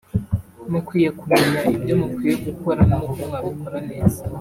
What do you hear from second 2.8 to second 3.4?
n’uko